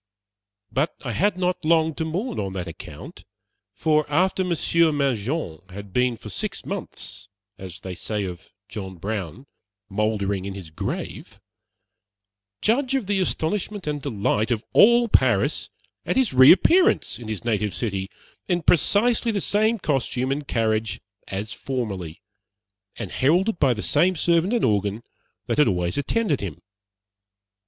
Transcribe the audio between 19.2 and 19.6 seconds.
the